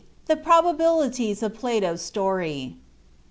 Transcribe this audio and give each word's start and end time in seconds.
THE 0.25 0.35
PROBABILITIES 0.35 1.43
OF 1.43 1.53
PLATO'S 1.53 2.01
STORY. 2.01 2.75